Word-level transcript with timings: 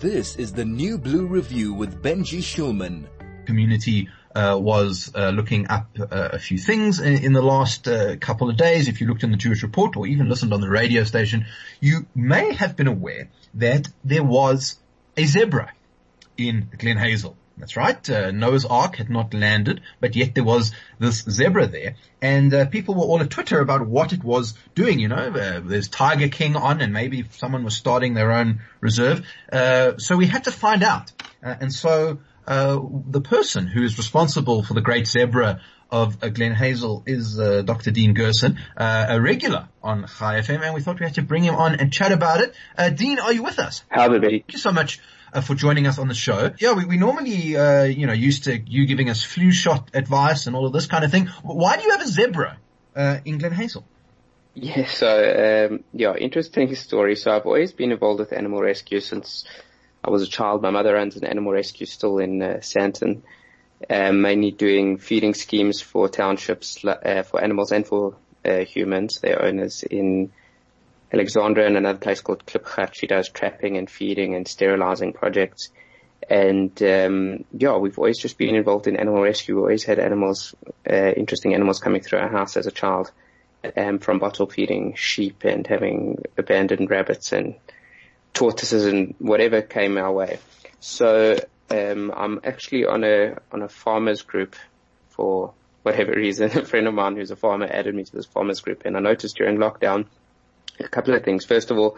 This 0.00 0.36
is 0.36 0.52
the 0.52 0.64
New 0.64 0.98
Blue 0.98 1.26
Review 1.26 1.74
with 1.74 2.02
Benji 2.02 2.38
Shulman. 2.38 3.06
Community 3.46 4.08
uh, 4.34 4.58
was 4.60 5.12
uh, 5.14 5.30
looking 5.30 5.68
up 5.68 5.88
uh, 5.98 6.06
a 6.10 6.38
few 6.38 6.58
things 6.58 6.98
in, 6.98 7.24
in 7.24 7.32
the 7.32 7.42
last 7.42 7.86
uh, 7.86 8.16
couple 8.16 8.50
of 8.50 8.56
days. 8.56 8.88
If 8.88 9.00
you 9.00 9.06
looked 9.06 9.22
in 9.22 9.30
the 9.30 9.36
Jewish 9.36 9.62
Report 9.62 9.96
or 9.96 10.06
even 10.06 10.28
listened 10.28 10.52
on 10.52 10.60
the 10.60 10.68
radio 10.68 11.04
station, 11.04 11.46
you 11.80 12.06
may 12.14 12.52
have 12.54 12.76
been 12.76 12.88
aware 12.88 13.28
that 13.54 13.88
there 14.04 14.24
was 14.24 14.78
a 15.16 15.24
zebra 15.24 15.72
in 16.36 16.70
Glen 16.78 16.96
Hazel. 16.96 17.36
That's 17.56 17.76
right. 17.76 18.10
Uh, 18.10 18.30
Noah's 18.30 18.64
Ark 18.64 18.96
had 18.96 19.10
not 19.10 19.34
landed, 19.34 19.82
but 20.00 20.16
yet 20.16 20.34
there 20.34 20.44
was 20.44 20.72
this 20.98 21.22
zebra 21.22 21.66
there, 21.66 21.96
and 22.20 22.52
uh, 22.52 22.66
people 22.66 22.94
were 22.94 23.02
all 23.02 23.20
at 23.20 23.30
Twitter 23.30 23.60
about 23.60 23.86
what 23.86 24.12
it 24.12 24.24
was 24.24 24.54
doing. 24.74 24.98
You 24.98 25.08
know, 25.08 25.16
uh, 25.16 25.60
there's 25.62 25.88
Tiger 25.88 26.28
King 26.28 26.56
on, 26.56 26.80
and 26.80 26.92
maybe 26.92 27.24
someone 27.30 27.64
was 27.64 27.76
starting 27.76 28.14
their 28.14 28.32
own 28.32 28.62
reserve. 28.80 29.26
Uh, 29.50 29.98
so 29.98 30.16
we 30.16 30.26
had 30.26 30.44
to 30.44 30.50
find 30.50 30.82
out, 30.82 31.12
uh, 31.42 31.54
and 31.60 31.72
so 31.72 32.18
uh, 32.46 32.80
the 33.08 33.20
person 33.20 33.66
who 33.66 33.82
is 33.82 33.98
responsible 33.98 34.62
for 34.62 34.74
the 34.74 34.80
great 34.80 35.06
zebra 35.06 35.60
of 35.90 36.18
Glen 36.20 36.54
Hazel 36.54 37.02
is 37.04 37.36
Dr. 37.36 37.90
Dean 37.90 38.14
Gerson, 38.14 38.58
a 38.78 39.20
regular 39.20 39.68
on 39.82 40.06
Chai 40.06 40.40
FM, 40.40 40.62
and 40.62 40.74
we 40.74 40.80
thought 40.80 40.98
we 40.98 41.04
had 41.04 41.16
to 41.16 41.22
bring 41.22 41.44
him 41.44 41.54
on 41.54 41.74
and 41.74 41.92
chat 41.92 42.12
about 42.12 42.40
it. 42.40 42.96
Dean, 42.96 43.18
are 43.18 43.30
you 43.30 43.42
with 43.42 43.58
us? 43.58 43.84
Howdy, 43.90 44.20
Thank 44.20 44.52
you 44.54 44.58
so 44.58 44.72
much 44.72 45.00
uh, 45.32 45.40
for 45.40 45.54
joining 45.54 45.86
us 45.86 45.98
on 45.98 46.08
the 46.08 46.14
show. 46.14 46.52
Yeah, 46.58 46.74
we, 46.74 46.84
we 46.84 46.96
normally, 46.96 47.56
uh, 47.56 47.84
you 47.84 48.06
know, 48.06 48.12
used 48.12 48.44
to 48.44 48.58
you 48.58 48.86
giving 48.86 49.10
us 49.10 49.22
flu 49.22 49.50
shot 49.52 49.90
advice 49.94 50.46
and 50.46 50.56
all 50.56 50.66
of 50.66 50.72
this 50.72 50.86
kind 50.86 51.04
of 51.04 51.10
thing. 51.10 51.26
Why 51.42 51.76
do 51.76 51.82
you 51.82 51.90
have 51.90 52.02
a 52.02 52.08
zebra, 52.08 52.58
uh, 52.94 53.18
in 53.24 53.38
Glen 53.38 53.52
Hazel? 53.52 53.84
Yeah, 54.54 54.86
so, 54.86 55.68
um, 55.70 55.84
yeah, 55.94 56.14
interesting 56.14 56.74
story. 56.74 57.16
So 57.16 57.34
I've 57.34 57.46
always 57.46 57.72
been 57.72 57.90
involved 57.90 58.20
with 58.20 58.32
animal 58.32 58.60
rescue 58.60 59.00
since 59.00 59.46
I 60.04 60.10
was 60.10 60.22
a 60.22 60.26
child. 60.26 60.60
My 60.60 60.70
mother 60.70 60.92
runs 60.92 61.16
an 61.16 61.24
animal 61.24 61.52
rescue 61.52 61.86
still 61.86 62.18
in 62.18 62.42
uh, 62.42 62.58
Sandton, 62.60 63.22
um, 63.88 64.20
mainly 64.20 64.50
doing 64.50 64.98
feeding 64.98 65.32
schemes 65.32 65.80
for 65.80 66.08
townships, 66.08 66.84
uh, 66.84 67.22
for 67.22 67.42
animals 67.42 67.72
and 67.72 67.86
for 67.86 68.16
uh, 68.44 68.58
humans. 68.58 69.20
Their 69.20 69.42
owners 69.42 69.84
in 69.84 70.32
Alexandra 71.12 71.66
and 71.66 71.76
another 71.76 71.98
place 71.98 72.20
called 72.20 72.46
Klipgat. 72.46 72.94
She 72.94 73.06
does 73.06 73.28
trapping 73.28 73.76
and 73.76 73.88
feeding 73.90 74.34
and 74.34 74.48
sterilizing 74.48 75.12
projects. 75.12 75.68
And, 76.28 76.80
um, 76.82 77.44
yeah, 77.52 77.76
we've 77.76 77.98
always 77.98 78.18
just 78.18 78.38
been 78.38 78.54
involved 78.54 78.86
in 78.86 78.96
animal 78.96 79.22
rescue. 79.22 79.56
We 79.56 79.60
always 79.60 79.84
had 79.84 79.98
animals, 79.98 80.54
uh, 80.88 81.12
interesting 81.16 81.52
animals 81.54 81.80
coming 81.80 82.00
through 82.00 82.20
our 82.20 82.30
house 82.30 82.56
as 82.56 82.66
a 82.66 82.70
child, 82.70 83.10
um, 83.76 83.98
from 83.98 84.18
bottle 84.18 84.46
feeding 84.46 84.94
sheep 84.94 85.44
and 85.44 85.66
having 85.66 86.24
abandoned 86.38 86.90
rabbits 86.90 87.32
and 87.32 87.56
tortoises 88.32 88.86
and 88.86 89.14
whatever 89.18 89.60
came 89.60 89.98
our 89.98 90.12
way. 90.12 90.38
So, 90.80 91.36
um, 91.70 92.12
I'm 92.16 92.40
actually 92.44 92.86
on 92.86 93.04
a, 93.04 93.36
on 93.50 93.62
a 93.62 93.68
farmers 93.68 94.22
group 94.22 94.56
for 95.10 95.52
whatever 95.82 96.12
reason. 96.12 96.50
A 96.58 96.64
friend 96.64 96.86
of 96.86 96.94
mine 96.94 97.16
who's 97.16 97.30
a 97.30 97.36
farmer 97.36 97.66
added 97.66 97.94
me 97.94 98.04
to 98.04 98.12
this 98.12 98.26
farmers 98.26 98.60
group 98.60 98.82
and 98.84 98.96
I 98.96 99.00
noticed 99.00 99.36
during 99.36 99.58
lockdown, 99.58 100.06
a 100.80 100.88
couple 100.88 101.14
of 101.14 101.24
things. 101.24 101.44
First 101.44 101.70
of 101.70 101.78
all, 101.78 101.96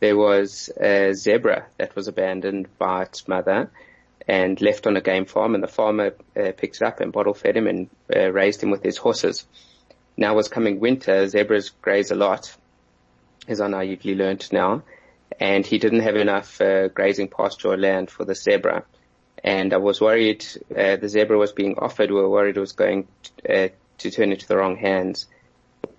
there 0.00 0.16
was 0.16 0.70
a 0.80 1.12
zebra 1.14 1.66
that 1.78 1.94
was 1.94 2.08
abandoned 2.08 2.68
by 2.78 3.02
its 3.02 3.28
mother 3.28 3.70
and 4.26 4.60
left 4.60 4.86
on 4.86 4.96
a 4.96 5.00
game 5.00 5.26
farm 5.26 5.54
and 5.54 5.62
the 5.62 5.68
farmer 5.68 6.14
uh, 6.36 6.52
picked 6.56 6.76
it 6.76 6.82
up 6.82 7.00
and 7.00 7.12
bottle 7.12 7.34
fed 7.34 7.56
him 7.56 7.66
and 7.66 7.88
uh, 8.14 8.30
raised 8.32 8.62
him 8.62 8.70
with 8.70 8.82
his 8.82 8.96
horses. 8.96 9.46
Now 10.16 10.34
was 10.34 10.48
coming 10.48 10.80
winter, 10.80 11.26
zebras 11.26 11.70
graze 11.70 12.10
a 12.10 12.14
lot, 12.14 12.54
as 13.48 13.60
I 13.60 13.68
naively 13.68 14.14
learnt 14.14 14.52
now, 14.52 14.82
and 15.40 15.64
he 15.64 15.78
didn't 15.78 16.00
have 16.00 16.16
enough 16.16 16.60
uh, 16.60 16.88
grazing 16.88 17.28
pasture 17.28 17.68
or 17.68 17.78
land 17.78 18.10
for 18.10 18.24
the 18.24 18.34
zebra. 18.34 18.84
And 19.42 19.72
I 19.72 19.78
was 19.78 20.00
worried, 20.00 20.44
uh, 20.70 20.96
the 20.96 21.08
zebra 21.08 21.38
was 21.38 21.52
being 21.52 21.78
offered, 21.78 22.10
we 22.10 22.16
were 22.16 22.28
worried 22.28 22.56
it 22.56 22.60
was 22.60 22.72
going 22.72 23.08
uh, 23.48 23.68
to 23.98 24.10
turn 24.10 24.32
into 24.32 24.46
the 24.46 24.56
wrong 24.56 24.76
hands 24.76 25.26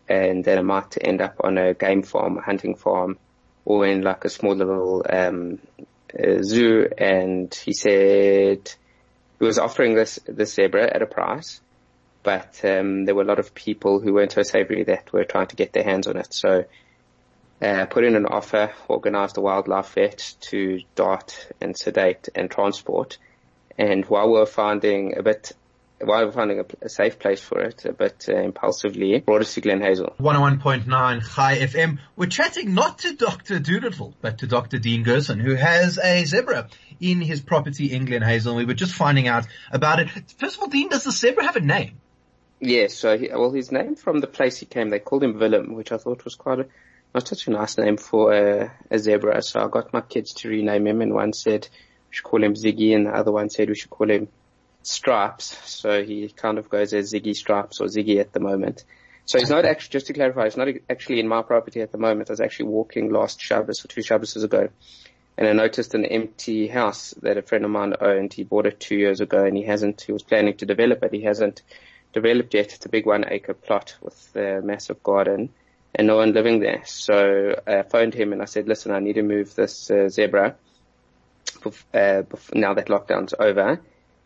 and 0.08 0.44
then 0.44 0.58
I 0.58 0.62
might 0.62 0.97
end 1.00 1.22
up 1.22 1.36
on 1.44 1.58
a 1.58 1.74
game 1.74 2.03
farm, 2.03 2.38
a 2.38 2.41
hunting 2.41 2.75
farm, 2.75 3.18
or 3.66 3.86
in 3.86 4.02
like 4.02 4.25
a 4.25 4.30
small 4.30 4.56
little 4.56 5.06
um, 5.09 5.59
zoo. 6.44 6.88
And 6.97 7.53
he 7.53 7.74
said 7.74 8.72
he 9.40 9.46
was 9.46 9.59
offering 9.59 9.96
this 9.96 10.19
this 10.25 10.53
zebra 10.53 10.94
at 10.94 11.02
a 11.02 11.06
price, 11.06 11.62
but 12.24 12.59
um, 12.63 13.06
there 13.06 13.16
were 13.16 13.24
a 13.24 13.28
lot 13.28 13.40
of 13.40 13.56
people 13.56 14.00
who 14.00 14.13
weren't 14.13 14.31
so 14.31 14.44
savoury 14.44 14.84
that 14.84 15.12
were 15.13 15.24
trying 15.24 15.47
to 15.47 15.56
get 15.56 15.74
their 15.74 15.84
hands 15.84 16.08
on 16.08 16.18
it. 16.18 16.34
So 16.34 16.66
uh, 17.62 17.86
put 17.86 18.03
in 18.03 18.16
an 18.16 18.25
offer, 18.25 18.74
organised 18.90 19.38
a 19.38 19.42
wildlife 19.42 19.94
vet 19.94 20.36
to 20.42 20.81
dart 20.96 21.50
and 21.62 21.78
sedate 21.78 22.28
and 22.36 22.52
transport. 22.52 23.18
And 23.78 24.06
while 24.06 24.28
we 24.28 24.34
were 24.34 24.46
finding 24.46 25.18
a 25.18 25.24
bit 25.24 25.53
while 26.06 26.31
finding 26.31 26.59
a, 26.59 26.66
a, 26.81 26.90
safe 26.90 27.19
place 27.19 27.41
for 27.41 27.59
it, 27.62 27.86
but 27.97 28.28
uh, 28.30 28.36
impulsively 28.36 29.19
brought 29.19 29.41
us 29.41 29.53
to 29.53 29.62
Glen 29.62 29.81
Hazel. 29.81 30.14
101.9 30.19 31.36
Chai 31.36 31.58
FM. 31.59 32.00
We're 32.16 32.28
chatting 32.28 32.74
not 32.74 33.00
to 33.00 33.16
Dr. 33.16 33.59
Doolittle, 33.59 34.13
but 34.22 34.40
to 34.40 34.47
Dr. 34.47 34.78
Dean 34.78 35.03
Gerson, 35.03 35.40
who 35.40 35.56
has 35.56 35.97
a 35.97 36.25
zebra 36.25 36.69
in 37.00 37.22
his 37.22 37.42
property 37.42 37.94
in 37.94 38.06
Glen 38.06 38.22
Hazel. 38.22 38.52
And 38.52 38.58
we 38.58 38.66
were 38.66 38.74
just 38.74 38.94
finding 38.94 39.28
out 39.28 39.47
about 39.72 40.00
it. 40.00 40.09
First 40.38 40.58
of 40.58 40.63
all, 40.63 40.69
Dean, 40.69 40.90
does 40.90 41.03
the 41.03 41.12
zebra 41.12 41.44
have 41.44 41.56
a 41.56 41.62
name? 41.62 42.00
Yes, 42.59 42.94
so 42.94 43.18
he, 43.18 43.28
well, 43.28 43.52
his 43.52 43.72
name 43.72 43.96
from 43.96 44.19
the 44.19 44.28
place 44.28 44.58
he 44.58 44.66
came, 44.66 44.90
they 44.90 45.00
called 45.00 45.24
him 45.24 45.38
Willem, 45.38 45.74
which 45.74 45.92
I 45.92 45.97
thought 45.97 46.24
was 46.24 46.36
quite 46.36 46.59
a, 46.59 46.68
not 47.13 47.28
such 47.28 47.47
a 47.47 47.52
nice 47.52 47.78
name 47.78 47.97
for 47.97 48.34
a, 48.34 48.72
a 48.90 48.97
zebra. 49.00 49.42
So 49.42 49.59
I 49.62 49.68
got 49.68 49.92
my 49.92 50.02
kids 50.02 50.34
to 50.36 50.50
rename 50.50 50.88
him 50.88 51.02
and 51.02 51.13
one 51.13 51.34
said 51.34 51.68
we 52.09 52.16
should 52.16 52.24
call 52.24 52.44
him 52.44 52.53
Ziggy 52.53 52.96
and 52.96 53.08
the 53.08 53.12
other 53.12 53.31
one 53.31 53.50
said 53.50 53.68
we 53.68 53.75
should 53.75 53.90
call 53.90 54.09
him 54.09 54.30
Stripes, 54.84 55.58
so 55.70 56.04
he 56.04 56.30
kind 56.30 56.58
of 56.58 56.70
goes 56.70 56.94
as 56.94 57.14
Ziggy 57.14 57.36
Stripes 57.36 57.80
or 57.80 57.86
Ziggy 57.88 58.20
at 58.20 58.34
the 58.34 58.40
moment. 58.40 58.84
So 59.26 59.40
he's 59.40 59.50
not 59.50 59.66
actually, 59.66 59.92
just 59.92 60.08
to 60.08 60.14
clarify, 60.14 60.46
he's 60.46 60.58
not 60.58 60.68
actually 60.90 61.20
in 61.20 61.28
my 61.28 61.42
property 61.42 61.82
at 61.82 61.92
the 61.92 61.98
moment. 61.98 62.30
I 62.30 62.34
was 62.34 62.42
actually 62.42 62.70
walking 62.70 63.12
last 63.12 63.42
Shabbos 63.42 63.84
or 63.84 63.88
two 63.88 64.02
Shabbases 64.02 64.44
ago 64.44 64.70
and 65.38 65.48
I 65.48 65.54
noticed 65.54 65.96
an 65.96 66.06
empty 66.06 66.68
house 66.68 67.14
that 67.22 67.38
a 67.38 67.42
friend 67.42 67.66
of 67.66 67.72
mine 67.72 67.94
owned. 68.00 68.34
He 68.34 68.44
bought 68.44 68.66
it 68.66 68.80
two 68.80 68.96
years 68.96 69.20
ago 69.20 69.44
and 69.44 69.58
he 69.58 69.64
hasn't, 69.64 70.02
he 70.02 70.12
was 70.12 70.24
planning 70.24 70.56
to 70.58 70.66
develop 70.66 71.04
it. 71.04 71.14
He 71.14 71.24
hasn't 71.24 71.64
developed 72.14 72.54
yet. 72.54 72.74
It's 72.74 72.86
a 72.86 72.90
big 72.90 73.06
one 73.06 73.26
acre 73.28 73.54
plot 73.54 73.96
with 74.02 74.36
a 74.36 74.62
massive 74.62 75.02
garden 75.02 75.50
and 75.96 76.08
no 76.08 76.18
one 76.18 76.34
living 76.34 76.60
there. 76.60 76.84
So 76.86 77.60
I 77.66 77.82
phoned 77.82 78.14
him 78.14 78.34
and 78.34 78.42
I 78.42 78.46
said, 78.46 78.68
listen, 78.68 78.92
I 78.92 79.00
need 79.00 79.14
to 79.14 79.24
move 79.24 79.56
this 79.56 79.90
uh, 79.90 80.08
zebra 80.10 80.56
uh, 81.94 82.24
now 82.54 82.74
that 82.74 82.88
lockdown's 82.88 83.34
over 83.40 83.80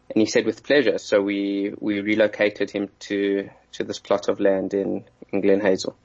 and 0.10 0.22
he 0.22 0.26
said 0.26 0.46
with 0.46 0.64
pleasure. 0.64 0.98
So 0.98 1.22
we, 1.22 1.74
we 1.80 2.00
relocated 2.00 2.72
him 2.72 2.90
to, 3.00 3.50
to 3.74 3.84
this 3.84 4.00
plot 4.00 4.30
of 4.30 4.40
land 4.40 4.74
in, 4.74 5.04
in 5.32 5.42
Glen 5.42 5.62
Hazel. 5.62 5.96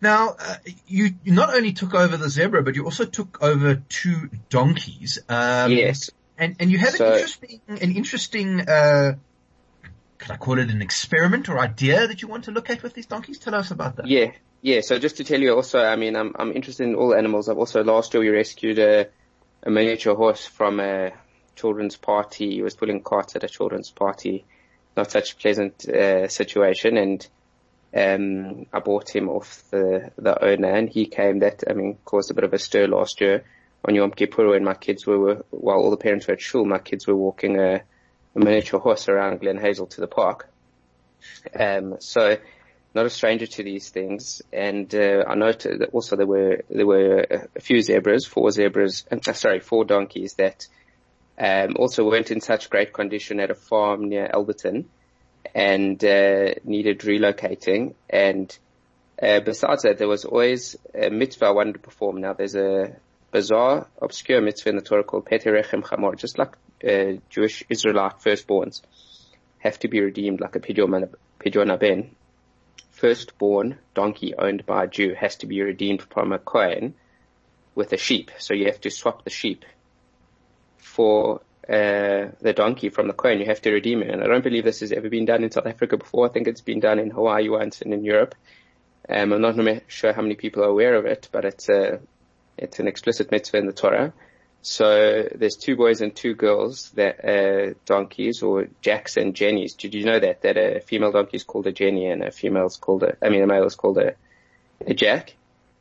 Now, 0.00 0.34
uh, 0.38 0.56
you 0.88 1.10
not 1.24 1.54
only 1.54 1.72
took 1.72 1.94
over 1.94 2.16
the 2.16 2.28
zebra, 2.28 2.62
but 2.62 2.74
you 2.74 2.84
also 2.84 3.04
took 3.04 3.40
over 3.40 3.76
two 3.88 4.30
donkeys. 4.48 5.20
Um, 5.28 5.70
yes. 5.70 6.10
And, 6.36 6.56
and 6.58 6.72
you 6.72 6.78
had 6.78 6.94
so, 6.94 7.06
an 7.06 7.12
interesting, 7.12 7.60
an 7.68 7.96
interesting, 7.96 8.60
uh, 8.68 9.14
could 10.18 10.30
I 10.30 10.36
call 10.36 10.58
it 10.58 10.70
an 10.70 10.82
experiment 10.82 11.48
or 11.48 11.58
idea 11.58 12.08
that 12.08 12.20
you 12.20 12.26
want 12.26 12.44
to 12.44 12.50
look 12.50 12.68
at 12.68 12.82
with 12.82 12.94
these 12.94 13.06
donkeys? 13.06 13.38
Tell 13.38 13.54
us 13.54 13.70
about 13.70 13.96
that. 13.96 14.08
Yeah. 14.08 14.32
Yeah. 14.60 14.80
So 14.80 14.98
just 14.98 15.18
to 15.18 15.24
tell 15.24 15.40
you 15.40 15.54
also, 15.54 15.80
I 15.80 15.94
mean, 15.94 16.16
I'm, 16.16 16.34
I'm 16.36 16.52
interested 16.52 16.88
in 16.88 16.96
all 16.96 17.14
animals. 17.14 17.48
I've 17.48 17.58
also 17.58 17.84
last 17.84 18.12
year 18.14 18.22
we 18.22 18.30
rescued 18.30 18.80
a, 18.80 19.06
a 19.62 19.70
miniature 19.70 20.16
horse 20.16 20.44
from 20.44 20.80
a, 20.80 21.12
children's 21.56 21.96
party. 21.96 22.50
He 22.54 22.62
was 22.62 22.74
pulling 22.74 23.02
carts 23.02 23.36
at 23.36 23.44
a 23.44 23.48
children's 23.48 23.90
party. 23.90 24.44
Not 24.96 25.10
such 25.10 25.32
a 25.32 25.36
pleasant 25.36 25.88
uh, 25.88 26.28
situation. 26.28 26.96
And 26.96 27.26
um, 27.94 28.66
I 28.72 28.80
bought 28.80 29.14
him 29.14 29.28
off 29.28 29.64
the 29.70 30.10
the 30.16 30.42
owner, 30.42 30.70
and 30.74 30.88
he 30.88 31.06
came. 31.06 31.40
That 31.40 31.64
I 31.68 31.74
mean 31.74 31.98
caused 32.04 32.30
a 32.30 32.34
bit 32.34 32.44
of 32.44 32.52
a 32.52 32.58
stir 32.58 32.86
last 32.86 33.20
year 33.20 33.44
on 33.84 33.94
Yom 33.94 34.12
Kippur 34.12 34.48
when 34.48 34.64
my 34.64 34.74
kids 34.74 35.06
were 35.06 35.44
while 35.50 35.78
all 35.78 35.90
the 35.90 35.96
parents 35.96 36.26
were 36.26 36.34
at 36.34 36.40
shul, 36.40 36.64
my 36.64 36.78
kids 36.78 37.06
were 37.06 37.16
walking 37.16 37.58
a, 37.58 37.82
a 38.34 38.38
miniature 38.38 38.80
horse 38.80 39.08
around 39.08 39.40
Glen 39.40 39.58
Hazel 39.58 39.86
to 39.86 40.00
the 40.00 40.06
park. 40.06 40.48
Um, 41.58 41.96
so 42.00 42.38
not 42.94 43.06
a 43.06 43.10
stranger 43.10 43.46
to 43.46 43.62
these 43.62 43.90
things. 43.90 44.42
And 44.52 44.94
uh, 44.94 45.24
I 45.26 45.34
noted 45.34 45.80
that 45.80 45.90
also 45.90 46.16
there 46.16 46.26
were 46.26 46.62
there 46.70 46.86
were 46.86 47.48
a 47.56 47.60
few 47.60 47.80
zebras, 47.80 48.26
four 48.26 48.50
zebras, 48.50 49.04
uh, 49.10 49.32
sorry, 49.32 49.60
four 49.60 49.84
donkeys 49.84 50.34
that 50.34 50.66
um, 51.38 51.76
also 51.76 52.04
weren't 52.04 52.30
in 52.30 52.40
such 52.40 52.70
great 52.70 52.92
condition 52.92 53.40
at 53.40 53.50
a 53.50 53.54
farm 53.54 54.08
near 54.08 54.28
Alberton 54.32 54.84
and 55.54 56.02
uh, 56.04 56.54
needed 56.64 57.00
relocating. 57.00 57.94
And 58.08 58.56
uh, 59.20 59.40
besides 59.40 59.82
that, 59.82 59.98
there 59.98 60.08
was 60.08 60.24
always 60.24 60.76
a 60.94 61.10
mitzvah 61.10 61.46
I 61.46 61.50
wanted 61.50 61.74
to 61.74 61.78
perform. 61.78 62.20
Now 62.20 62.32
there's 62.34 62.54
a 62.54 62.96
bizarre, 63.30 63.88
obscure 64.00 64.40
mitzvah 64.40 64.70
in 64.70 64.76
the 64.76 64.82
Torah 64.82 65.04
called 65.04 65.26
Peter 65.26 65.52
Rechem 65.52 65.82
Chamor, 65.82 66.16
just 66.16 66.38
like 66.38 66.54
uh, 66.86 67.18
Jewish 67.30 67.64
Israelite 67.68 68.20
firstborns 68.20 68.82
have 69.58 69.78
to 69.78 69.88
be 69.88 70.00
redeemed 70.00 70.40
like 70.40 70.56
a 70.56 70.60
Pidyon 70.60 71.78
Ben. 71.78 72.10
Firstborn 72.90 73.78
donkey 73.94 74.34
owned 74.36 74.66
by 74.66 74.84
a 74.84 74.86
Jew 74.86 75.14
has 75.14 75.36
to 75.36 75.46
be 75.46 75.62
redeemed 75.62 76.02
from 76.02 76.32
a 76.32 76.38
Kohen 76.38 76.94
with 77.74 77.92
a 77.92 77.96
sheep. 77.96 78.30
So 78.38 78.54
you 78.54 78.66
have 78.66 78.80
to 78.82 78.90
swap 78.90 79.24
the 79.24 79.30
sheep 79.30 79.64
for 80.92 81.40
uh, 81.68 82.28
the 82.40 82.52
donkey 82.54 82.90
from 82.90 83.06
the 83.06 83.14
Kohen. 83.14 83.38
You 83.38 83.46
have 83.46 83.62
to 83.62 83.72
redeem 83.72 84.02
it. 84.02 84.10
And 84.10 84.22
I 84.22 84.26
don't 84.26 84.44
believe 84.44 84.64
this 84.64 84.80
has 84.80 84.92
ever 84.92 85.08
been 85.08 85.24
done 85.24 85.44
in 85.44 85.50
South 85.50 85.66
Africa 85.66 85.96
before. 85.96 86.26
I 86.26 86.32
think 86.32 86.48
it's 86.48 86.60
been 86.60 86.80
done 86.80 86.98
in 86.98 87.10
Hawaii 87.10 87.48
once 87.48 87.82
and 87.82 87.94
in 87.94 88.04
Europe. 88.04 88.34
Um, 89.08 89.32
I'm 89.32 89.40
not 89.40 89.82
sure 89.88 90.12
how 90.12 90.22
many 90.22 90.34
people 90.34 90.62
are 90.62 90.68
aware 90.68 90.94
of 90.94 91.06
it, 91.06 91.28
but 91.32 91.44
it's 91.44 91.68
a, 91.68 92.00
it's 92.56 92.78
an 92.78 92.88
explicit 92.88 93.30
mitzvah 93.30 93.58
in 93.58 93.66
the 93.66 93.72
Torah. 93.72 94.12
So 94.62 95.28
there's 95.34 95.56
two 95.56 95.76
boys 95.76 96.00
and 96.02 96.14
two 96.14 96.34
girls 96.34 96.90
that 96.90 97.24
uh, 97.24 97.74
donkeys 97.84 98.42
or 98.42 98.68
jacks 98.80 99.16
and 99.16 99.34
jennies. 99.34 99.74
Did 99.74 99.92
you 99.94 100.04
know 100.04 100.20
that 100.20 100.42
that 100.42 100.56
a 100.56 100.80
female 100.80 101.10
donkey 101.10 101.36
is 101.36 101.42
called 101.42 101.66
a 101.66 101.72
jenny 101.72 102.06
and 102.06 102.22
a 102.22 102.30
female 102.30 102.66
is 102.66 102.76
called 102.76 103.02
a 103.02 103.16
I 103.20 103.28
mean 103.28 103.42
a 103.42 103.46
male 103.48 103.66
is 103.66 103.74
called 103.74 103.98
a 103.98 104.14
a 104.86 104.94
jack? 104.94 105.34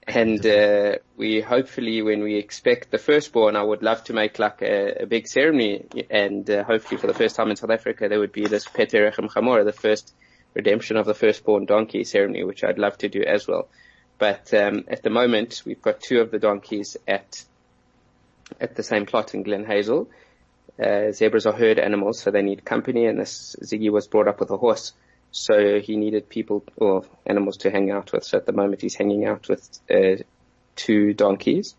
And 0.08 0.44
uh, 0.46 0.96
we 1.16 1.42
hopefully, 1.42 2.02
when 2.02 2.24
we 2.24 2.36
expect 2.36 2.90
the 2.90 2.98
firstborn, 2.98 3.56
I 3.56 3.62
would 3.62 3.84
love 3.84 4.04
to 4.06 4.14
make 4.14 4.40
like 4.40 4.62
a, 4.62 5.04
a 5.04 5.06
big 5.06 5.28
ceremony, 5.28 5.86
and 6.10 6.50
uh, 6.50 6.64
hopefully 6.64 7.00
for 7.00 7.08
the 7.08 7.14
first 7.14 7.36
time 7.36 7.50
in 7.50 7.56
South 7.56 7.70
Africa, 7.70 8.10
there 8.10 8.20
would 8.20 8.32
be 8.32 8.48
this 8.48 8.66
Peter 8.68 9.10
Rechem 9.10 9.30
Chamora, 9.30 9.64
the 9.64 9.72
first 9.72 10.14
redemption 10.56 10.98
of 10.98 11.06
the 11.06 11.14
firstborn 11.14 11.66
donkey 11.66 12.04
ceremony, 12.04 12.44
which 12.44 12.64
I'd 12.64 12.80
love 12.80 12.98
to 13.00 13.10
do 13.10 13.24
as 13.24 13.48
well. 13.48 13.70
But 14.18 14.54
um, 14.54 14.86
at 14.88 15.04
the 15.04 15.10
moment, 15.10 15.62
we've 15.66 15.82
got 15.82 16.02
two 16.02 16.20
of 16.20 16.32
the 16.32 16.40
donkeys 16.40 16.98
at 17.08 17.44
at 18.60 18.76
the 18.76 18.84
same 18.84 19.06
plot 19.06 19.34
in 19.34 19.44
Glen 19.44 19.66
Hazel. 19.66 20.10
Uh, 20.84 21.12
zebras 21.12 21.46
are 21.46 21.54
herd 21.54 21.80
animals, 21.80 22.20
so 22.20 22.32
they 22.32 22.42
need 22.42 22.66
company, 22.66 23.06
and 23.06 23.20
this 23.20 23.56
Ziggy 23.64 23.92
was 23.92 24.08
brought 24.08 24.28
up 24.28 24.40
with 24.40 24.50
a 24.52 24.58
horse. 24.58 24.94
So 25.32 25.80
he 25.80 25.96
needed 25.96 26.30
people 26.30 26.64
or 26.76 27.06
animals 27.26 27.58
to 27.58 27.72
hang 27.72 27.90
out 27.90 28.12
with. 28.12 28.24
So 28.26 28.38
at 28.38 28.46
the 28.46 28.52
moment 28.52 28.82
he's 28.82 28.96
hanging 28.96 29.26
out 29.26 29.48
with 29.48 29.80
uh, 29.90 30.24
two 30.76 31.14
donkeys. 31.14 31.76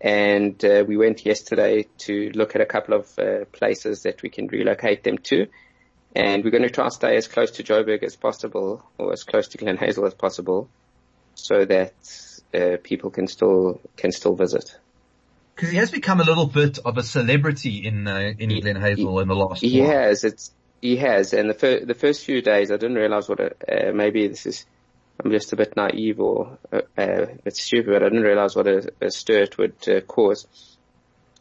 And 0.00 0.62
uh, 0.64 0.84
we 0.86 0.96
went 0.96 1.26
yesterday 1.26 1.86
to 1.98 2.30
look 2.34 2.54
at 2.54 2.60
a 2.60 2.66
couple 2.66 2.94
of 2.94 3.18
uh, 3.18 3.44
places 3.52 4.02
that 4.02 4.22
we 4.22 4.28
can 4.28 4.46
relocate 4.46 5.02
them 5.02 5.18
to. 5.18 5.46
And 6.14 6.44
we're 6.44 6.50
going 6.50 6.62
to 6.62 6.70
try 6.70 6.84
and 6.84 6.92
stay 6.92 7.16
as 7.16 7.28
close 7.28 7.50
to 7.52 7.62
Joburg 7.62 8.02
as 8.02 8.14
possible 8.14 8.84
or 8.98 9.12
as 9.12 9.24
close 9.24 9.48
to 9.48 9.58
Glen 9.58 9.76
Hazel 9.76 10.06
as 10.06 10.14
possible 10.14 10.68
so 11.34 11.64
that 11.64 11.94
uh, 12.54 12.76
people 12.82 13.10
can 13.10 13.26
still, 13.26 13.80
can 13.96 14.12
still 14.12 14.34
visit. 14.34 14.78
Because 15.54 15.70
he 15.70 15.78
has 15.78 15.90
become 15.90 16.20
a 16.20 16.24
little 16.24 16.46
bit 16.46 16.78
of 16.84 16.98
a 16.98 17.02
celebrity 17.02 17.86
in 17.86 18.06
uh, 18.06 18.34
in 18.38 18.50
he, 18.50 18.60
Glen 18.60 18.76
Hazel 18.76 19.20
in 19.20 19.28
the 19.28 19.34
last. 19.34 19.62
He 19.62 19.80
while. 19.80 19.90
has. 19.90 20.22
It's 20.22 20.52
he 20.86 20.96
has, 20.96 21.32
and 21.32 21.50
the 21.50 21.54
fir- 21.54 21.84
the 21.84 21.94
first 21.94 22.24
few 22.24 22.40
days 22.42 22.70
I 22.70 22.76
didn't 22.76 22.96
realize 22.96 23.28
what 23.28 23.40
it, 23.40 23.62
uh, 23.68 23.92
maybe 23.92 24.28
this 24.28 24.46
is 24.46 24.66
I'm 25.18 25.30
just 25.30 25.52
a 25.52 25.56
bit 25.56 25.76
naive 25.76 26.20
or 26.20 26.58
uh, 26.72 26.82
uh 26.96 27.26
a 27.30 27.42
bit 27.42 27.56
stupid, 27.56 27.92
but 27.92 28.02
I 28.02 28.08
didn't 28.08 28.22
realize 28.22 28.54
what 28.54 28.68
a, 28.68 28.92
a 29.00 29.10
stir 29.10 29.42
it 29.42 29.58
would 29.58 29.88
uh, 29.88 30.00
cause. 30.02 30.46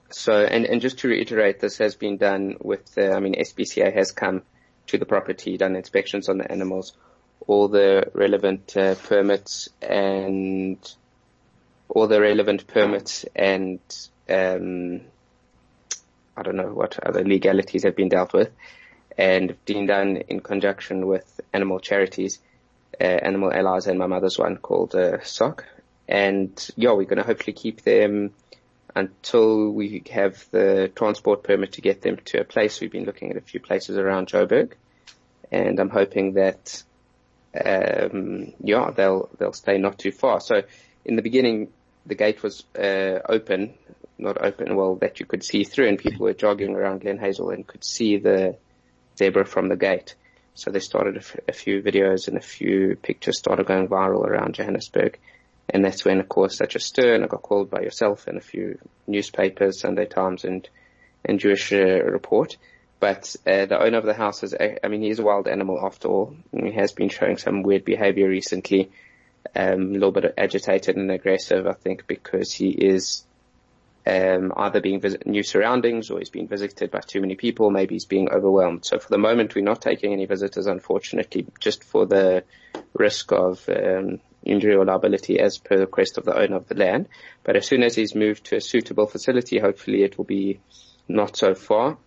So, 0.09 0.33
and 0.33 0.65
and 0.65 0.81
just 0.81 0.99
to 0.99 1.07
reiterate, 1.07 1.59
this 1.59 1.77
has 1.77 1.95
been 1.95 2.17
done 2.17 2.57
with. 2.61 2.97
I 2.97 3.19
mean, 3.19 3.35
SPCA 3.35 3.93
has 3.93 4.11
come 4.11 4.41
to 4.87 4.97
the 4.97 5.05
property, 5.05 5.57
done 5.57 5.75
inspections 5.75 6.29
on 6.29 6.37
the 6.37 6.51
animals, 6.51 6.93
all 7.47 7.67
the 7.67 8.11
relevant 8.13 8.75
uh, 8.77 8.95
permits 8.95 9.69
and 9.81 10.77
all 11.89 12.07
the 12.07 12.21
relevant 12.21 12.65
permits 12.67 13.25
and 13.35 13.79
um, 14.29 15.01
I 16.37 16.41
don't 16.43 16.55
know 16.55 16.73
what 16.73 16.99
other 17.05 17.23
legalities 17.23 17.83
have 17.83 17.95
been 17.95 18.09
dealt 18.09 18.33
with 18.33 18.51
and 19.17 19.55
being 19.65 19.85
done 19.85 20.17
in 20.17 20.41
conjunction 20.41 21.07
with 21.07 21.39
animal 21.53 21.79
charities, 21.79 22.39
uh, 22.99 23.03
Animal 23.03 23.53
Allies 23.53 23.87
and 23.87 23.99
my 23.99 24.07
mother's 24.07 24.37
one 24.37 24.57
called 24.57 24.95
uh, 24.95 25.23
SOC. 25.23 25.65
And 26.07 26.69
yeah, 26.75 26.91
we're 26.91 27.05
going 27.05 27.17
to 27.17 27.23
hopefully 27.23 27.53
keep 27.53 27.81
them 27.81 28.33
until 28.95 29.71
we 29.71 30.03
have 30.11 30.45
the 30.51 30.91
transport 30.95 31.43
permit 31.43 31.73
to 31.73 31.81
get 31.81 32.01
them 32.01 32.17
to 32.25 32.41
a 32.41 32.43
place. 32.43 32.79
We've 32.79 32.91
been 32.91 33.05
looking 33.05 33.31
at 33.31 33.37
a 33.37 33.41
few 33.41 33.59
places 33.59 33.97
around 33.97 34.27
Joburg, 34.27 34.73
and 35.51 35.79
I'm 35.79 35.89
hoping 35.89 36.33
that 36.33 36.83
um, 37.53 38.53
yeah 38.61 38.91
they'll 38.91 39.29
they'll 39.37 39.53
stay 39.53 39.77
not 39.77 39.97
too 39.97 40.11
far. 40.11 40.39
So 40.39 40.63
in 41.03 41.15
the 41.15 41.21
beginning, 41.21 41.69
the 42.05 42.15
gate 42.15 42.41
was 42.41 42.63
uh, 42.77 43.19
open, 43.27 43.73
not 44.17 44.41
open 44.41 44.75
well 44.75 44.95
that 44.95 45.19
you 45.19 45.25
could 45.25 45.43
see 45.43 45.63
through, 45.63 45.89
and 45.89 45.97
people 45.97 46.25
were 46.25 46.33
jogging 46.33 46.75
around 46.75 47.01
Glen 47.01 47.17
Hazel 47.17 47.49
and 47.49 47.67
could 47.67 47.83
see 47.83 48.17
the 48.17 48.55
zebra 49.17 49.45
from 49.45 49.69
the 49.69 49.75
gate. 49.75 50.15
So 50.53 50.71
they 50.71 50.79
started 50.79 51.15
a, 51.15 51.19
f- 51.19 51.39
a 51.47 51.53
few 51.53 51.81
videos 51.81 52.27
and 52.27 52.37
a 52.37 52.41
few 52.41 52.95
pictures 53.01 53.37
started 53.37 53.65
going 53.65 53.87
viral 53.87 54.25
around 54.25 54.55
Johannesburg. 54.55 55.19
And 55.69 55.83
that's 55.83 56.05
when, 56.05 56.19
of 56.19 56.29
course, 56.29 56.57
such 56.57 56.75
a 56.75 56.79
stir, 56.79 57.15
and 57.15 57.23
I 57.23 57.27
got 57.27 57.41
called 57.41 57.69
by 57.69 57.81
yourself 57.81 58.27
and 58.27 58.37
a 58.37 58.41
few 58.41 58.77
newspapers, 59.07 59.79
Sunday 59.79 60.05
Times 60.05 60.45
and, 60.45 60.67
and 61.25 61.39
Jewish 61.39 61.73
uh, 61.73 62.03
Report. 62.03 62.55
But 62.99 63.35
uh, 63.45 63.65
the 63.65 63.81
owner 63.81 63.97
of 63.97 64.05
the 64.05 64.13
house 64.13 64.43
is, 64.43 64.53
I 64.53 64.87
mean, 64.87 65.01
he's 65.01 65.19
a 65.19 65.23
wild 65.23 65.47
animal 65.47 65.79
after 65.83 66.07
all. 66.07 66.35
he 66.51 66.71
has 66.73 66.91
been 66.91 67.09
showing 67.09 67.37
some 67.37 67.63
weird 67.63 67.83
behavior 67.83 68.29
recently, 68.29 68.91
um, 69.55 69.89
a 69.89 69.93
little 69.93 70.11
bit 70.11 70.33
agitated 70.37 70.95
and 70.95 71.11
aggressive, 71.11 71.67
I 71.67 71.73
think, 71.73 72.07
because 72.07 72.53
he 72.53 72.69
is 72.69 73.25
um, 74.07 74.53
either 74.55 74.81
being 74.81 74.99
visit 74.99 75.25
new 75.25 75.41
surroundings 75.41 76.11
or 76.11 76.19
he's 76.19 76.29
been 76.29 76.47
visited 76.47 76.91
by 76.91 76.99
too 76.99 77.21
many 77.21 77.35
people. 77.35 77.71
Maybe 77.71 77.95
he's 77.95 78.05
being 78.05 78.29
overwhelmed. 78.29 78.85
So 78.85 78.99
for 78.99 79.09
the 79.09 79.17
moment, 79.17 79.55
we're 79.55 79.63
not 79.63 79.81
taking 79.81 80.13
any 80.13 80.25
visitors, 80.25 80.67
unfortunately, 80.67 81.47
just 81.59 81.83
for 81.83 82.05
the 82.05 82.43
risk 82.93 83.31
of 83.31 83.67
um, 83.67 84.19
injury 84.43 84.75
or 84.75 84.85
liability 84.85 85.39
as 85.39 85.57
per 85.57 85.75
the 85.75 85.85
request 85.85 86.17
of 86.17 86.25
the 86.25 86.37
owner 86.37 86.55
of 86.55 86.67
the 86.67 86.75
land. 86.75 87.07
But 87.43 87.55
as 87.55 87.65
soon 87.65 87.81
as 87.81 87.95
he's 87.95 88.13
moved 88.13 88.45
to 88.45 88.57
a 88.57 88.61
suitable 88.61 89.07
facility, 89.07 89.57
hopefully 89.57 90.03
it 90.03 90.17
will 90.17 90.25
be 90.25 90.59
not 91.07 91.35
so 91.35 91.55
far. 91.55 91.97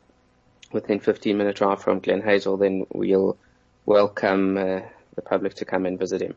Within 0.70 1.00
15 1.00 1.36
minute 1.36 1.56
drive 1.56 1.82
from 1.82 2.00
Glen 2.00 2.20
Hazel, 2.20 2.58
then 2.58 2.86
we'll 2.92 3.38
welcome 3.86 4.56
uh, 4.56 4.80
the 5.14 5.22
public 5.22 5.54
to 5.54 5.64
come 5.64 5.86
and 5.86 5.98
visit 5.98 6.20
him. 6.20 6.36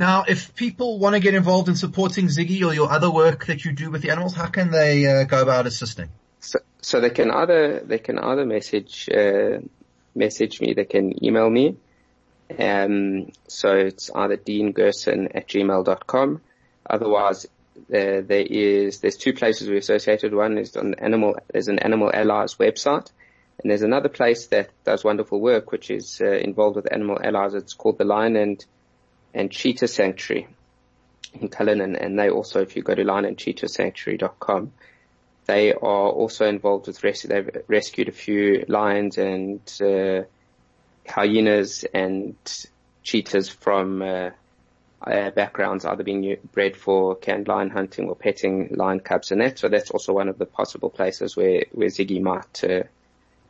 Now, 0.00 0.24
if 0.26 0.54
people 0.54 0.98
want 0.98 1.14
to 1.14 1.20
get 1.20 1.34
involved 1.34 1.68
in 1.68 1.76
supporting 1.76 2.28
Ziggy 2.28 2.64
or 2.66 2.72
your 2.72 2.90
other 2.90 3.10
work 3.10 3.44
that 3.46 3.66
you 3.66 3.72
do 3.72 3.90
with 3.90 4.00
the 4.00 4.08
animals, 4.08 4.34
how 4.34 4.46
can 4.46 4.70
they 4.70 5.04
uh, 5.04 5.24
go 5.24 5.42
about 5.42 5.66
assisting? 5.66 6.08
So, 6.38 6.60
so 6.80 7.00
they 7.02 7.10
can 7.10 7.30
either 7.30 7.80
they 7.80 7.98
can 7.98 8.18
either 8.18 8.46
message 8.46 9.10
uh, 9.10 9.58
message 10.14 10.58
me, 10.62 10.72
they 10.72 10.86
can 10.86 11.22
email 11.22 11.50
me. 11.50 11.76
Um, 12.58 13.30
so 13.46 13.76
it's 13.76 14.10
either 14.14 14.38
deangerson 14.38 15.32
at 15.34 15.46
gmail.com. 15.48 16.40
Otherwise, 16.88 17.46
there 17.90 18.24
is 18.30 19.00
there's 19.00 19.18
two 19.18 19.34
places 19.34 19.68
we're 19.68 19.76
associated. 19.76 20.32
One 20.32 20.56
is 20.56 20.78
on 20.78 20.94
animal 20.94 21.36
there's 21.52 21.68
an 21.68 21.78
Animal 21.78 22.10
Allies 22.10 22.54
website, 22.54 23.10
and 23.62 23.70
there's 23.70 23.82
another 23.82 24.08
place 24.08 24.46
that 24.46 24.70
does 24.82 25.04
wonderful 25.04 25.42
work, 25.42 25.72
which 25.72 25.90
is 25.90 26.22
uh, 26.22 26.24
involved 26.24 26.76
with 26.76 26.90
Animal 26.90 27.18
Allies. 27.22 27.52
It's 27.52 27.74
called 27.74 27.98
the 27.98 28.04
Lion 28.04 28.36
and 28.36 28.64
and 29.34 29.50
Cheetah 29.50 29.88
Sanctuary 29.88 30.48
in 31.40 31.48
Cullinan. 31.48 31.96
And 31.96 32.18
they 32.18 32.30
also, 32.30 32.60
if 32.60 32.76
you 32.76 32.82
go 32.82 32.94
to 32.94 33.04
lionandcheetahsanctuary.com, 33.04 34.72
they 35.46 35.72
are 35.72 35.78
also 36.10 36.46
involved 36.46 36.86
with 36.86 37.02
rescue. 37.02 37.28
They've 37.28 37.62
rescued 37.66 38.08
a 38.08 38.12
few 38.12 38.64
lions 38.68 39.18
and 39.18 39.60
uh, 39.80 40.22
hyenas 41.08 41.84
and 41.92 42.36
cheetahs 43.02 43.48
from 43.48 44.02
uh, 44.02 44.30
uh, 45.04 45.30
backgrounds, 45.30 45.84
either 45.84 46.04
being 46.04 46.36
bred 46.52 46.76
for 46.76 47.16
canned 47.16 47.48
lion 47.48 47.70
hunting 47.70 48.08
or 48.08 48.14
petting 48.14 48.68
lion 48.74 49.00
cubs 49.00 49.30
and 49.32 49.40
that. 49.40 49.58
So 49.58 49.68
that's 49.68 49.90
also 49.90 50.12
one 50.12 50.28
of 50.28 50.38
the 50.38 50.46
possible 50.46 50.90
places 50.90 51.36
where, 51.36 51.64
where 51.72 51.88
Ziggy 51.88 52.20
might, 52.20 52.62
uh, 52.62 52.84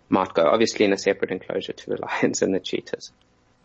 might 0.09 0.33
go, 0.33 0.47
obviously 0.47 0.85
in 0.85 0.93
a 0.93 0.99
separate 0.99 1.33
enclosure 1.33 1.73
to 1.73 1.91
the 1.91 2.01
lions 2.23 2.43
and 2.43 2.55
the 2.55 2.61
cheetahs. 2.61 3.11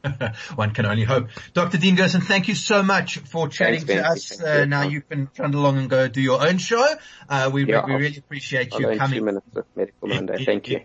One 0.55 0.71
can 0.71 0.85
only 0.85 1.03
hope. 1.03 1.29
Dr. 1.53 1.77
Dean 1.77 1.95
Gerson, 1.95 2.21
thank 2.21 2.47
you 2.47 2.55
so 2.55 2.83
much 2.83 3.17
for 3.19 3.47
chatting 3.47 3.85
Thanks, 3.85 4.29
to 4.29 4.39
us. 4.39 4.41
Uh, 4.41 4.65
now 4.65 4.83
you 4.83 5.01
can 5.01 5.29
run 5.37 5.53
along 5.53 5.77
and 5.77 5.89
go 5.89 6.07
do 6.07 6.21
your 6.21 6.45
own 6.45 6.57
show. 6.57 6.85
Uh, 7.27 7.49
we, 7.51 7.65
yeah, 7.65 7.85
we 7.85 7.93
really 7.93 8.17
appreciate 8.17 8.73
you 8.73 8.97
coming. 8.97 9.25
Minutes 9.25 9.47
of 9.55 9.65
Medical 9.75 10.07
Monday. 10.07 10.45
Thank 10.45 10.69
you. 10.69 10.81